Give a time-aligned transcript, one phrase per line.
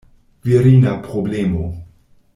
[0.47, 1.69] Virina problemo!